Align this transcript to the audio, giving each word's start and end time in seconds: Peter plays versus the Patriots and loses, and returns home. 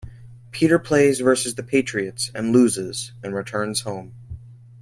Peter 0.49 0.79
plays 0.79 1.19
versus 1.19 1.53
the 1.53 1.61
Patriots 1.61 2.31
and 2.33 2.51
loses, 2.51 3.11
and 3.23 3.35
returns 3.35 3.81
home. 3.81 4.15